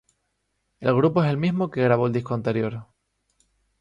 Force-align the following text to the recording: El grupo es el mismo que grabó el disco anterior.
El 0.79 0.95
grupo 0.95 1.23
es 1.23 1.29
el 1.29 1.37
mismo 1.37 1.69
que 1.69 1.83
grabó 1.83 2.07
el 2.07 2.11
disco 2.13 2.33
anterior. 2.33 2.87